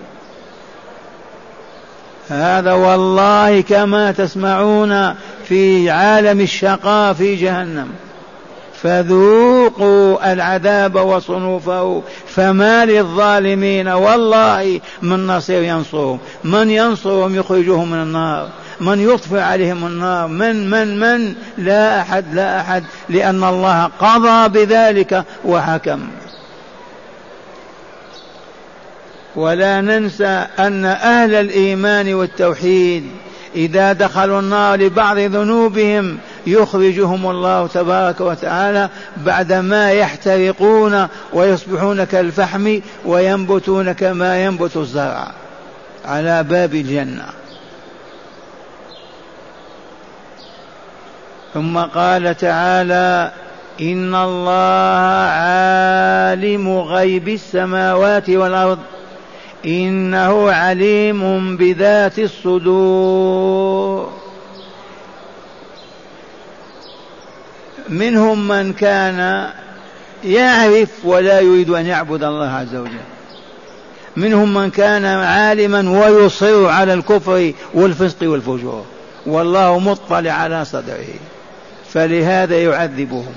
هذا 2.29 2.73
والله 2.73 3.61
كما 3.61 4.13
تسمعون 4.13 5.15
في 5.45 5.91
عالم 5.91 6.41
الشقاء 6.41 7.13
في 7.13 7.37
جهنم. 7.37 7.89
فذوقوا 8.83 10.33
العذاب 10.33 10.95
وصنوفه 10.95 12.03
فما 12.27 12.85
للظالمين 12.85 13.89
والله 13.89 14.81
من 15.03 15.27
نصير 15.27 15.63
ينصرهم. 15.63 16.19
من 16.45 16.71
ينصرهم 16.71 17.35
يخرجهم 17.35 17.91
من 17.91 18.03
النار 18.03 18.49
من 18.81 19.01
يطفئ 19.01 19.39
عليهم 19.39 19.87
النار. 19.87 20.29
من 20.29 20.71
من 20.71 21.01
من؟ 21.01 21.35
لا 21.59 22.01
أحد 22.01 22.35
لا 22.35 22.61
أحد 22.61 22.85
لأن 23.09 23.45
الله 23.45 23.91
قضى 24.01 24.49
بذلك 24.49 25.25
وحكم. 25.45 26.01
ولا 29.37 29.81
ننسى 29.81 30.47
أن 30.59 30.85
أهل 30.85 31.35
الإيمان 31.35 32.15
والتوحيد 32.15 33.11
إذا 33.55 33.93
دخلوا 33.93 34.41
النار 34.41 34.79
لبعض 34.79 35.19
ذنوبهم 35.19 36.19
يخرجهم 36.47 37.31
الله 37.31 37.67
تبارك 37.67 38.21
وتعالى 38.21 38.89
بعدما 39.17 39.93
يحترقون 39.93 41.07
ويصبحون 41.33 42.05
كالفحم 42.05 42.81
وينبتون 43.05 43.93
كما 43.93 44.45
ينبت 44.45 44.77
الزرع 44.77 45.33
على 46.05 46.43
باب 46.43 46.75
الجنة. 46.75 47.25
ثم 51.55 51.79
قال 51.79 52.37
تعالى 52.37 53.31
إن 53.81 54.15
الله 54.15 55.29
عالم 55.31 56.79
غيب 56.79 57.29
السماوات 57.29 58.31
والأرض. 58.31 58.79
إنه 59.67 60.51
عليم 60.51 61.57
بذات 61.57 62.19
الصدور. 62.19 64.11
منهم 67.89 68.49
من 68.49 68.73
كان 68.73 69.51
يعرف 70.25 70.89
ولا 71.05 71.41
يريد 71.41 71.71
أن 71.71 71.87
يعبد 71.87 72.25
الله 72.25 72.51
عز 72.51 72.75
وجل. 72.75 72.91
منهم 74.17 74.55
من 74.55 74.71
كان 74.71 75.05
عالما 75.05 76.01
ويصر 76.01 76.67
على 76.67 76.95
الكفر 76.95 77.53
والفسق 77.75 78.17
والفجور. 78.23 78.85
والله 79.27 79.79
مطلع 79.79 80.33
على 80.33 80.65
صدره. 80.65 81.07
فلهذا 81.93 82.63
يعذبهم. 82.63 83.35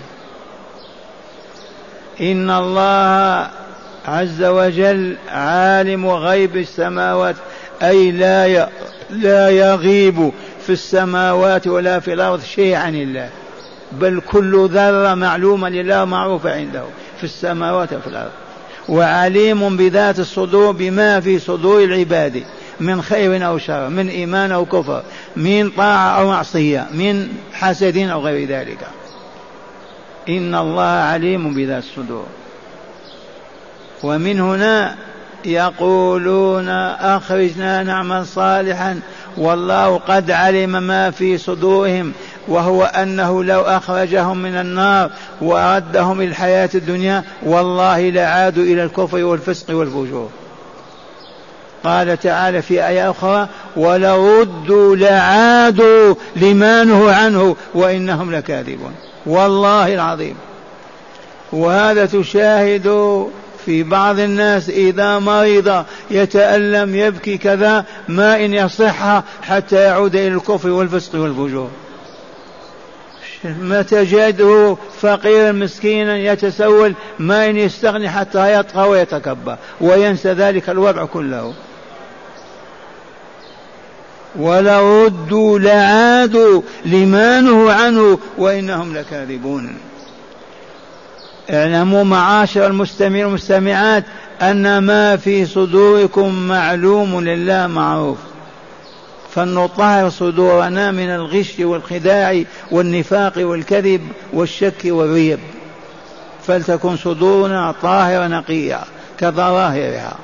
إن 2.22 2.50
الله 2.50 3.50
عز 4.08 4.44
وجل 4.44 5.16
عالم 5.30 6.08
غيب 6.08 6.58
السماوات 6.58 7.36
أي 7.84 8.12
لا 8.12 8.70
لا 9.10 9.50
يغيب 9.50 10.32
في 10.66 10.70
السماوات 10.70 11.68
ولا 11.68 12.00
في 12.00 12.14
الأرض 12.14 12.44
شيء 12.44 12.76
عن 12.76 12.96
الله. 12.96 13.30
بل 13.92 14.22
كل 14.32 14.70
ذرة 14.70 15.14
معلومة 15.14 15.70
لله 15.70 16.06
معروفة 16.06 16.54
عنده 16.54 16.84
في 17.18 17.24
السماوات 17.24 17.94
وفي 17.94 18.08
الأرض. 18.08 18.32
وعليم 18.90 19.78
بذات 19.78 20.20
الصدور 20.20 20.72
بما 20.72 21.20
في 21.20 21.40
صدور 21.40 21.84
العباد 21.84 22.44
من 22.80 23.02
خير 23.02 23.48
أو 23.48 23.58
شر 23.58 23.90
من 23.90 24.10
إيمان 24.10 24.52
أو 24.52 24.66
كفر 24.66 25.04
من 25.36 25.70
طاعة 25.70 26.20
أو 26.20 26.28
معصية 26.28 26.88
من 26.92 27.28
حسد 27.54 27.98
أو 27.98 28.22
غير 28.22 28.48
ذلك. 28.50 28.80
إن 30.30 30.56
الله 30.56 30.84
عليم 30.84 31.54
بذات 31.54 31.84
الصدور. 31.84 32.26
ومن 34.04 34.40
هنا 34.40 34.96
يقولون 35.46 36.70
أخرجنا 37.00 37.84
نعمل 37.84 38.26
صالحا 38.26 39.00
والله 39.38 39.98
قد 39.98 40.32
علم 40.32 40.84
ما 40.84 41.12
في 41.12 41.38
صدورهم 41.38 42.14
وهو 42.48 42.84
أنه 42.84 43.44
لو 43.44 43.62
أخرجهم 43.62 44.38
من 44.38 44.56
النار 44.56 45.10
وأردهم 45.42 46.22
الحياة 46.22 46.70
الدنيا 46.76 47.24
والله 47.44 48.10
لعادوا 48.10 48.64
إلى 48.64 48.84
الكفر 48.84 49.24
والفسق 49.24 49.76
والفجور. 49.76 50.30
قال 51.84 52.20
تعالى 52.20 52.62
في 52.62 52.88
آية 52.88 53.12
أخرى 53.12 53.48
ولو 53.76 54.42
ردوا 54.42 54.96
لعادوا 54.96 56.16
لما 56.36 56.84
نهوا 56.84 57.14
عنه 57.14 57.56
وإنهم 57.74 58.36
لكاذبون. 58.36 58.94
والله 59.26 59.94
العظيم. 59.94 60.36
وهذا 61.54 62.06
تشاهد 62.06 62.88
في 63.66 63.84
بعض 63.84 64.20
الناس 64.20 64.70
إذا 64.70 65.20
مرض 65.20 65.86
يتألم 66.12 66.96
يبكي 66.96 67.38
كذا 67.38 67.86
ما 68.08 68.46
إن 68.46 68.54
يصح 68.54 69.24
حتى 69.42 69.76
يعود 69.76 70.16
إلى 70.16 70.28
الكفر 70.28 70.70
والفسق 70.70 71.16
والفجور. 71.20 71.70
ما 73.44 73.82
تجده 73.82 74.78
فقيرا 75.02 75.52
مسكينا 75.52 76.18
يتسول 76.18 76.94
ما 77.20 77.50
إن 77.50 77.58
يستغني 77.58 78.10
حتى 78.10 78.60
يطغى 78.60 78.88
ويتكبر 78.88 79.58
وينسى 79.82 80.34
ذلك 80.34 80.70
الوضع 80.70 81.06
كله. 81.06 81.54
ولو 84.36 85.06
ردوا 85.06 85.60
لعادوا 85.60 86.62
لما 86.86 87.42
نهوا 87.42 87.74
عنه 87.74 88.20
وإنهم 88.38 88.98
لكاذبون. 88.98 89.78
اعلموا 91.50 92.04
معاشر 92.04 92.68
المستمعين 92.68 93.26
والمستمعات 93.26 94.04
أن 94.42 94.78
ما 94.78 95.18
في 95.18 95.46
صدوركم 95.46 96.48
معلوم 96.48 97.22
لله 97.22 97.68
معروف. 97.68 98.18
فلنطهر 99.36 100.10
صدورنا 100.10 100.92
من 100.92 101.10
الغش 101.10 101.60
والخداع 101.60 102.44
والنفاق 102.72 103.34
والكذب 103.38 104.02
والشك 104.34 104.82
والريب. 104.86 105.40
فلتكن 106.48 106.98
صدورنا 106.98 107.76
طاهرة 107.82 108.28
نقية 108.28 108.80
كظواهرها. 109.20 110.16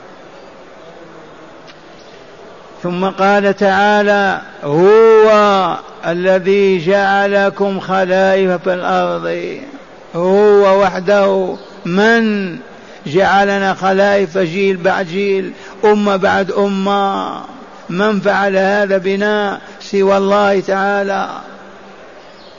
ثم 2.84 3.06
قال 3.06 3.56
تعالى 3.56 4.42
هو 4.64 5.78
الذي 6.08 6.86
جعلكم 6.86 7.80
خلائف 7.80 8.52
في 8.52 8.74
الأرض. 8.74 9.58
هو 10.15 10.82
وحده 10.82 11.56
من 11.86 12.56
جعلنا 13.08 13.74
خلائف 13.74 14.38
جيل 14.38 14.78
بعد 14.78 15.08
جيل 15.08 15.52
أمة 15.86 16.15
بعد 16.15 16.52
أمة. 16.52 17.41
من 17.89 18.19
فعل 18.19 18.58
هذا 18.58 18.98
بنا 18.98 19.60
سوى 19.82 20.17
الله 20.17 20.60
تعالى. 20.60 21.30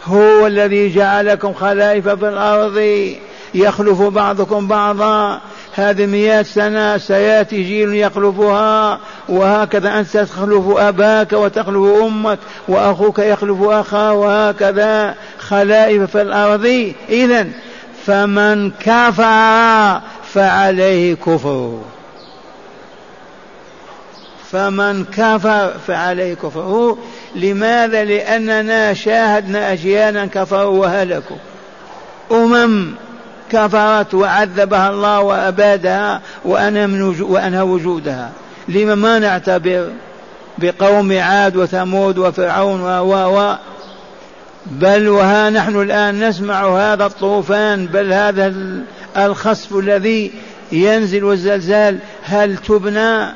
هو 0.04 0.46
الذي 0.46 0.94
جعلكم 0.94 1.52
خلائف 1.52 2.08
في 2.08 2.28
الأرض 2.28 3.06
يخلف 3.54 4.02
بعضكم 4.02 4.68
بعضا. 4.68 5.40
هذه 5.74 6.06
مئات 6.06 6.46
سنة 6.46 6.98
سيأتي 6.98 7.62
جيل 7.62 7.94
يخلفها 7.94 8.98
وهكذا 9.28 9.98
أنت 9.98 10.16
تخلف 10.16 10.76
أباك 10.76 11.32
وتخلف 11.32 12.02
أمك 12.02 12.38
وأخوك 12.68 13.18
يخلف 13.18 13.62
أخاه 13.62 14.12
وهكذا 14.12 15.14
خلائف 15.38 16.02
في 16.10 16.22
الأرض. 16.22 16.92
إذا 17.08 17.46
فمن 18.06 18.70
كفر 18.70 20.00
فعليه 20.32 21.14
كفر. 21.14 21.78
فمن 24.52 25.04
كفر 25.04 25.72
فعليه 25.86 26.34
كفره 26.34 26.98
لماذا؟ 27.34 28.04
لأننا 28.04 28.94
شاهدنا 28.94 29.72
أجيالا 29.72 30.26
كفروا 30.26 30.78
وهلكوا. 30.78 31.36
أمم 32.32 32.94
كفرت 33.52 34.14
وعذبها 34.14 34.90
الله 34.90 35.20
وأبادها 35.20 36.20
وأنهى 36.44 37.62
وجودها. 37.62 38.30
لما 38.68 38.94
ما 38.94 39.18
نعتبر 39.18 39.88
بقوم 40.58 41.18
عاد 41.18 41.56
وثمود 41.56 42.18
وفرعون 42.18 42.80
و 42.82 43.38
و 43.38 43.56
بل 44.66 45.08
وها 45.08 45.50
نحن 45.50 45.82
الآن 45.82 46.28
نسمع 46.28 46.68
هذا 46.68 47.06
الطوفان 47.06 47.86
بل 47.86 48.12
هذا 48.12 48.54
الخسف 49.16 49.76
الذي 49.76 50.32
ينزل 50.72 51.24
والزلزال. 51.24 51.98
هل 52.24 52.56
تبنى؟ 52.56 53.26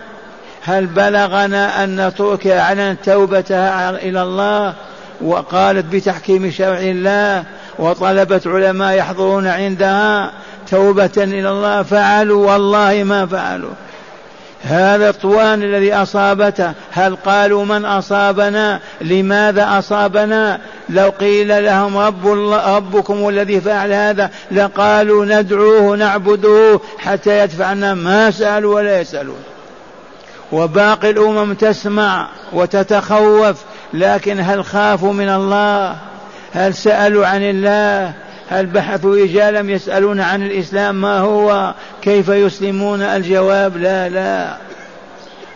هل 0.62 0.86
بلغنا 0.86 1.84
أن 1.84 2.12
تركيا 2.18 2.60
أعلنت 2.60 3.04
توبتها 3.04 3.90
إلى 3.90 4.22
الله؟ 4.22 4.74
وقالت 5.20 5.94
بتحكيم 5.94 6.50
شرع 6.50 6.78
الله 6.78 7.44
وطلبت 7.78 8.46
علماء 8.46 8.96
يحضرون 8.96 9.46
عندها 9.46 10.32
توبة 10.70 11.10
إلى 11.16 11.50
الله. 11.50 11.82
فعلوا 11.82 12.52
والله 12.52 13.04
ما 13.04 13.26
فعلوا. 13.26 13.70
هذا 14.62 15.10
الطوان 15.10 15.62
الذي 15.62 15.94
أصابته. 15.94 16.72
هل 16.92 17.16
قالوا 17.16 17.64
من 17.64 17.84
أصابنا؟ 17.84 18.80
لماذا 19.00 19.78
أصابنا؟ 19.78 20.60
لو 20.88 21.10
قيل 21.20 21.64
لهم 21.64 21.96
رب 21.96 22.26
الله 22.26 22.76
ربكم 22.76 23.28
الذي 23.28 23.60
فعل 23.60 23.92
هذا 23.92 24.30
لقالوا 24.50 25.24
ندعوه 25.24 25.96
نعبده 25.96 26.80
حتى 26.98 27.38
يدفعنا 27.38 27.94
ما 27.94 28.30
سألوا 28.30 28.74
ولا 28.74 29.00
يسألون. 29.00 29.42
وباقي 30.52 31.10
الأمم 31.10 31.54
تسمع 31.54 32.28
وتتخوف 32.52 33.56
لكن 33.94 34.40
هل 34.40 34.64
خافوا 34.64 35.12
من 35.12 35.28
الله؟ 35.28 35.96
هل 36.54 36.74
سألوا 36.74 37.26
عن 37.26 37.42
الله؟ 37.42 38.12
هل 38.48 38.66
بحثوا 38.66 39.16
رجالا 39.16 39.72
يسألون 39.72 40.20
عن 40.20 40.42
الإسلام 40.42 41.00
ما 41.00 41.18
هو؟ 41.18 41.74
كيف 42.02 42.28
يسلمون 42.28 43.02
الجواب؟ 43.02 43.76
لا 43.76 44.08
لا. 44.08 44.56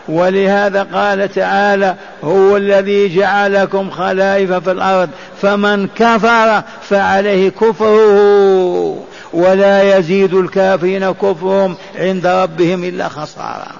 ولهذا 0.09 0.83
قال 0.83 1.33
تعالى 1.33 1.95
هو 2.23 2.57
الذي 2.57 3.15
جعلكم 3.15 3.89
خلائف 3.89 4.53
في 4.53 4.71
الأرض 4.71 5.09
فمن 5.41 5.87
كفر 5.87 6.63
فعليه 6.81 7.49
كفره 7.49 9.03
ولا 9.33 9.97
يزيد 9.97 10.33
الكافرين 10.33 11.11
كفرهم 11.11 11.75
عند 11.95 12.27
ربهم 12.27 12.83
إلا 12.83 13.09
خسارة 13.09 13.71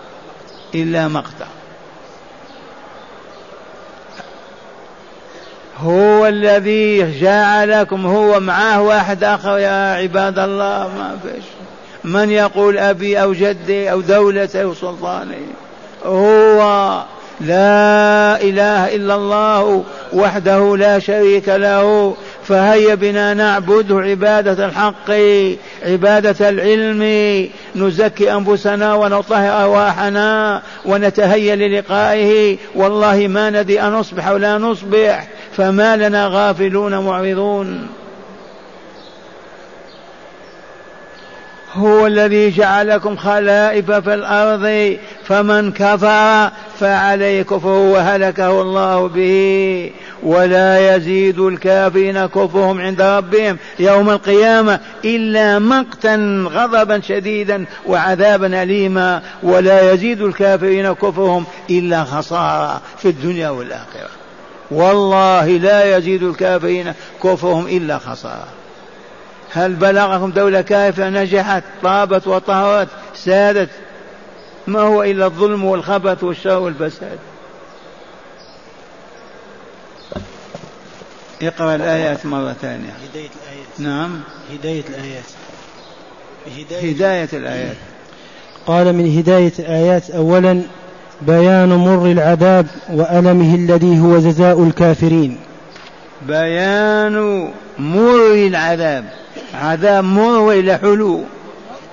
إلا 0.76 1.08
مقتا 1.08 1.48
هو 5.84 6.28
الذي 6.28 7.20
جعلكم 7.20 8.06
هو 8.06 8.40
معاه 8.40 8.82
واحد 8.82 9.24
آخر 9.24 9.58
يا 9.58 9.94
عباد 9.94 10.40
الله 10.40 10.90
ما 10.98 11.18
فيش. 11.24 11.44
من 12.04 12.32
يقول 12.32 12.78
أبي 12.78 13.22
أو 13.22 13.34
جدي 13.34 13.92
أو 13.92 14.02
دولتي 14.02 14.64
أو 14.64 14.74
سلطاني؟ 14.74 15.46
هو. 16.06 17.02
لا 17.42 18.42
إله 18.42 18.96
إلا 18.96 19.16
الله 19.16 19.84
وحده 20.14 20.78
لا 20.78 21.00
شريك 21.00 21.50
له. 21.50 22.16
فهيا 22.48 22.96
بنا 22.96 23.34
نعبده 23.34 24.00
عبادة 24.00 24.66
الحق 24.66 25.12
عبادة 25.86 26.50
العلم. 26.50 27.04
نزكي 27.76 28.34
أنفسنا 28.34 28.94
ونطهر 28.94 29.64
أرواحنا 29.64 30.62
ونتهيأ 30.86 31.56
للقائه. 31.56 32.58
والله 32.76 33.28
ما 33.28 33.50
ندري 33.50 33.82
أن 33.82 33.92
نصبح 33.94 34.30
ولا 34.30 34.58
نصبح. 34.58 35.28
فما 35.60 35.96
لنا 35.98 36.28
غافلون 36.28 36.98
معرضون. 36.98 37.88
هو 41.74 42.08
الذي 42.08 42.50
جعلكم 42.50 43.18
خلائف 43.18 43.92
في 43.92 44.14
الأرض 44.14 44.98
فمن 45.26 45.72
كفر 45.72 46.52
فعليه 46.80 47.42
كفره 47.42 47.92
وهلكه 47.92 48.62
الله 48.62 49.08
به. 49.08 49.92
ولا 50.24 50.96
يزيد 50.96 51.40
الكافرين 51.40 52.26
كفرهم 52.26 52.82
عند 52.82 53.02
ربهم 53.02 53.58
يوم 53.80 54.10
القيامة 54.10 54.80
إلا 55.06 55.60
مقتا 55.60 56.46
غضبا 56.52 57.00
شديدا 57.00 57.66
وعذابا 57.86 58.64
أليما. 58.64 59.22
ولا 59.44 59.94
يزيد 59.94 60.22
الكافرين 60.22 60.94
كفرهم 60.94 61.46
إلا 61.70 62.04
خسارة 62.04 62.82
في 62.98 63.08
الدنيا 63.10 63.50
والآخرة. 63.50 64.19
والله 64.72 65.48
لا 65.48 65.98
يزيد 65.98 66.24
الكافرين 66.24 66.94
كفرهم 67.24 67.68
إلا 67.68 67.98
خسارة. 67.98 68.48
هل 69.52 69.74
بلغكم 69.74 70.32
دولة 70.32 70.62
كافرة 70.62 71.10
نجحت 71.10 71.64
طابت 71.84 72.28
وطهرت 72.28 72.88
سادت؟ 73.16 73.70
ما 74.68 74.80
هو 74.80 75.04
إلا 75.04 75.26
الظلم 75.26 75.66
والخبث 75.66 76.24
والشر 76.24 76.60
والفساد. 76.60 77.20
اقرأ 81.42 81.76
الآيات 81.76 82.26
مرة 82.26 82.54
ثانية. 82.62 82.90
هداية 82.90 83.30
الآيات. 83.44 83.80
نعم. 83.80 84.22
هداية 84.54 84.84
الآيات. 84.90 85.24
هداية, 86.58 86.92
هداية 86.92 87.30
الآيات. 87.34 87.78
قال 88.68 88.94
من 88.94 89.18
هداية 89.18 89.54
الآيات 89.60 90.10
أولا 90.10 90.62
بيان 91.22 91.70
مر 91.70 92.06
العذاب 92.06 92.66
وألمه 92.90 93.56
الذي 93.56 94.00
هو 94.00 94.20
جزاء 94.20 94.64
الكافرين. 94.64 95.38
بيان 96.28 97.48
مر 97.80 98.34
العذاب. 98.34 99.06
عذاب 99.54 100.04
مر 100.04 100.40
وإلى 100.40 100.78
حلو. 100.78 101.24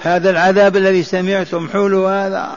هذا 0.02 0.30
العذاب 0.30 0.76
الذي 0.76 1.02
سمعتم 1.02 1.68
حلو 1.68 2.06
هذا. 2.06 2.48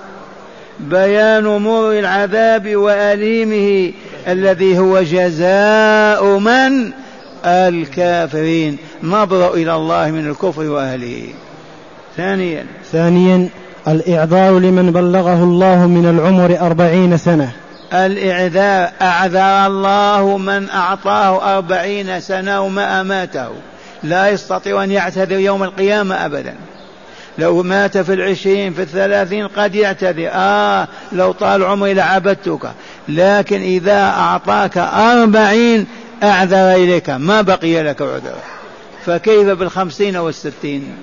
بيان 0.80 1.44
مر 1.44 1.92
العذاب 1.92 2.76
وأليمه 2.76 3.94
الذي 4.28 4.78
هو 4.78 5.02
جزاء 5.02 6.40
من؟ 6.40 6.92
الكافرين. 7.46 8.78
نظر 9.04 9.54
إلى 9.54 9.76
الله 9.76 10.12
من 10.12 10.30
الكفر 10.30 10.64
وأهله. 10.64 11.24
ثانيا. 12.18 12.66
ثانيا 12.92 13.50
الإعذار 13.88 14.60
لمن 14.60 14.92
بلغه 14.92 15.44
الله 15.44 15.88
من 15.88 16.10
العمر 16.10 16.68
أربعين 16.68 17.18
سنة. 17.18 17.52
الإعذار 17.94 18.92
أعذر 19.02 19.68
الله 19.68 20.38
من 20.38 20.70
أعطاه 20.70 21.58
أربعين 21.58 22.20
سنة 22.20 22.62
وما 22.62 23.02
أماته. 23.02 23.50
لا 24.04 24.30
يستطيع 24.30 24.84
أن 24.84 24.92
يعتذر 24.92 25.40
يوم 25.40 25.64
القيامة 25.64 26.26
أبدا. 26.26 26.56
لو 27.38 27.64
مات 27.64 27.98
في 27.98 28.14
العشرين 28.14 28.74
في 28.74 28.82
الثلاثين 28.82 29.48
قد 29.48 29.76
يعتذر. 29.76 30.30
آه 30.34 30.88
لو 31.12 31.32
طال 31.32 31.64
عمري 31.64 31.94
لعبدتك. 31.94 32.72
لكن 33.10 33.62
إذا 33.62 34.02
أعطاك 34.02 34.78
أربعين 34.78 35.88
أعذر 36.24 36.72
إليك. 36.72 37.10
ما 37.10 37.42
بقي 37.42 37.84
لك 37.84 38.02
عذر. 38.02 38.36
فكيف 39.06 39.48
بالخمسين 39.48 40.18
والستين؟ 40.18 40.96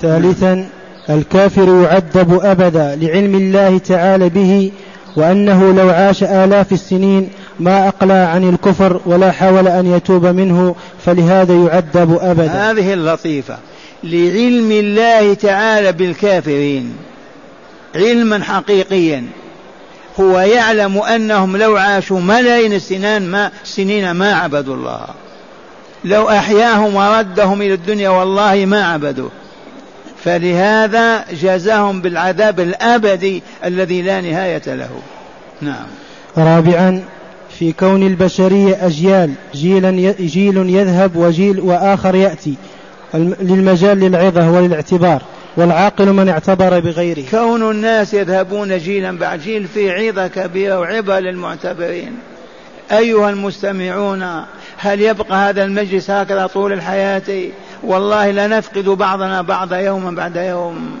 ثالثا 0.00 0.68
الكافر 1.10 1.82
يعذب 1.82 2.40
أبدا 2.42 2.98
لعلم 3.00 3.34
الله 3.34 3.78
تعالى 3.78 4.28
به 4.28 4.72
وأنه 5.16 5.72
لو 5.72 5.90
عاش 5.90 6.22
آلاف 6.22 6.72
السنين 6.72 7.28
ما 7.60 7.88
أقلع 7.88 8.14
عن 8.14 8.48
الكفر 8.48 9.00
ولا 9.06 9.32
حاول 9.32 9.68
أن 9.68 9.86
يتوب 9.86 10.26
منه 10.26 10.74
فلهذا 11.06 11.54
يعذب 11.54 12.18
أبدا. 12.20 12.70
هذه 12.70 12.92
اللطيفة. 12.92 13.58
لعلم 14.04 14.72
الله 14.72 15.34
تعالى 15.34 15.92
بالكافرين 15.92 16.96
علما 17.94 18.44
حقيقيا. 18.44 19.24
هو 20.20 20.40
يعلم 20.40 20.98
أنهم 20.98 21.56
لو 21.56 21.76
عاشوا 21.76 22.20
ملايين 22.20 22.72
السنين 22.72 23.22
ما 23.22 23.50
سنين 23.64 24.10
ما 24.10 24.34
عبدوا 24.34 24.74
الله. 24.74 25.06
لو 26.04 26.28
أحياهم 26.28 26.94
وردهم 26.96 27.62
إلى 27.62 27.74
الدنيا 27.74 28.08
والله 28.08 28.66
ما 28.66 28.86
عبدوه. 28.86 29.30
فلهذا 30.26 31.24
جزاهم 31.32 32.00
بالعذاب 32.00 32.60
الأبدي 32.60 33.42
الذي 33.64 34.02
لا 34.02 34.20
نهاية 34.20 34.62
له. 34.66 34.90
نعم. 35.62 35.86
رابعا 36.38 37.04
في 37.58 37.72
كون 37.72 38.06
البشرية 38.06 38.86
أجيال 38.86 39.32
جيلا 39.54 40.14
جيل 40.20 40.56
يذهب 40.56 41.16
وجيل 41.16 41.60
وآخر 41.60 42.14
يأتي 42.14 42.54
للمجال 43.14 44.00
للعظة 44.00 44.50
وللاعتبار 44.50 45.22
والعاقل 45.56 46.12
من 46.12 46.28
اعتبر 46.28 46.80
بغيره. 46.80 47.24
كون 47.30 47.70
الناس 47.70 48.14
يذهبون 48.14 48.78
جيلا 48.78 49.18
بعد 49.18 49.40
جيل 49.40 49.66
في 49.74 49.90
عظة 49.90 50.26
كبيرة 50.26 50.80
وعبرة 50.80 51.18
للمعتبرين. 51.18 52.12
أيها 52.92 53.30
المستمعون 53.30 54.44
هل 54.76 55.00
يبقى 55.00 55.48
هذا 55.48 55.64
المجلس 55.64 56.10
هكذا 56.10 56.46
طول 56.46 56.72
الحياة؟ 56.72 57.22
والله 57.82 58.30
لنفقد 58.30 58.84
بعضنا 58.84 59.42
بعض 59.42 59.72
يوما 59.72 60.10
بعد 60.10 60.36
يوم 60.36 60.98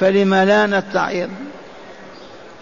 فلما 0.00 0.44
لا 0.44 0.66
نتعظ؟ 0.66 1.28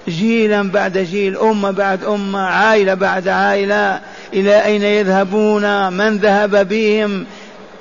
جيلا 0.08 0.62
بعد 0.62 0.98
جيل 0.98 1.36
أمة 1.36 1.70
بعد 1.70 2.04
أمة 2.04 2.38
عائلة 2.38 2.94
بعد 2.94 3.28
عائلة 3.28 4.00
إلى 4.34 4.64
أين 4.64 4.82
يذهبون؟ 4.82 5.92
من 5.92 6.18
ذهب 6.18 6.68
بهم؟ 6.68 7.26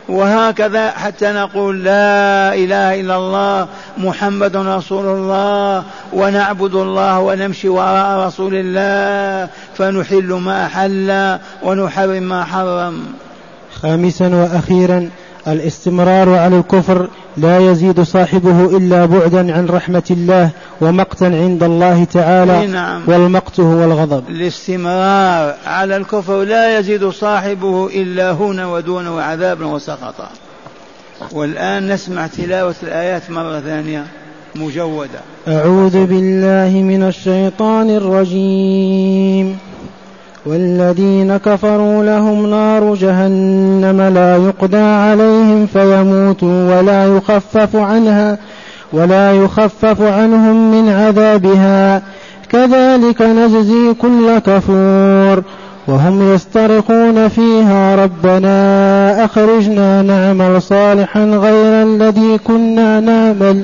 وهكذا 0.09 0.91
حتى 0.91 1.31
نقول 1.31 1.83
لا 1.83 2.53
إله 2.53 3.01
إلا 3.01 3.15
الله 3.17 3.67
محمد 3.97 4.55
رسول 4.55 5.05
الله 5.05 5.83
ونعبد 6.13 6.75
الله 6.75 7.19
ونمشي 7.19 7.69
وراء 7.69 8.27
رسول 8.27 8.53
الله 8.55 9.49
فنحل 9.77 10.33
ما 10.33 10.65
احل 10.65 11.39
ونحرم 11.63 12.23
ما 12.23 12.43
حرم. 12.43 13.05
خامسا 13.81 14.27
وأخيرا 14.27 15.09
الاستمرار 15.47 16.29
على 16.29 16.57
الكفر 16.57 17.09
لا 17.37 17.59
يزيد 17.71 18.01
صاحبه 18.01 18.77
إلا 18.77 19.05
بعدا 19.05 19.53
عن 19.55 19.65
رحمة 19.65 20.03
الله 20.11 20.49
ومقتا 20.81 21.25
عند 21.25 21.63
الله 21.63 22.03
تعالى 22.03 22.67
نعم. 22.67 23.01
والمقت 23.07 23.59
هو 23.59 23.83
الغضب. 23.83 24.23
الاستمرار 24.29 25.55
على 25.67 25.97
الكفر 25.97 26.43
لا 26.43 26.79
يزيد 26.79 27.09
صاحبه 27.09 27.87
إلا 27.87 28.31
هنا 28.31 28.67
ودون 28.67 29.07
وعذابا 29.07 29.65
وسخطا 29.65 30.29
والآن 31.31 31.93
نسمع 31.93 32.27
تلاوة 32.27 32.75
الآيات 32.83 33.29
مرة 33.29 33.59
ثانية 33.59 34.03
مجودة. 34.55 35.19
أعوذ 35.47 36.05
بالله 36.05 36.81
من 36.81 37.03
الشيطان 37.03 37.89
الرجيم. 37.89 39.57
والذين 40.45 41.37
كفروا 41.37 42.03
لهم 42.03 42.49
نار 42.49 42.95
جهنم 42.95 44.01
لا 44.01 44.37
يقضى 44.37 44.77
عليهم 44.77 45.65
فيموتوا 45.65 46.77
ولا 46.77 47.17
يخفف 47.17 47.75
عنها 47.75 48.37
ولا 48.93 49.31
يخفف 49.31 50.01
عنهم 50.01 50.71
من 50.71 50.89
عذابها. 50.89 52.01
كذلك 52.49 53.21
نجزي 53.21 53.93
كل 54.01 54.37
كفور 54.37 55.43
وهم 55.87 56.33
يسترخون 56.33 57.27
فيها. 57.27 57.95
ربنا 57.95 59.25
أخرجنا 59.25 60.01
نعمل 60.01 60.61
صالحا 60.61 61.25
غير 61.25 61.83
الذي 61.83 62.37
كنا 62.37 62.99
نعمل. 62.99 63.63